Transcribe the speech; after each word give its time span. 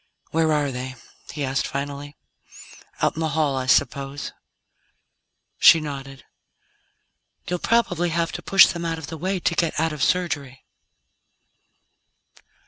"Where 0.31 0.51
are 0.51 0.71
they?" 0.71 0.95
he 1.31 1.43
asked 1.45 1.67
finally. 1.67 2.17
"Out 3.03 3.15
in 3.15 3.19
the 3.19 3.29
hall, 3.37 3.55
I 3.55 3.67
suppose?" 3.67 4.33
She 5.59 5.79
nodded. 5.79 6.25
"You'll 7.47 7.59
probably 7.59 8.09
have 8.09 8.31
to 8.31 8.41
push 8.41 8.65
them 8.65 8.83
out 8.83 8.97
of 8.97 9.05
the 9.13 9.15
way 9.19 9.39
to 9.41 9.53
get 9.53 9.79
out 9.79 9.93
of 9.93 10.01
Surgery." 10.01 10.65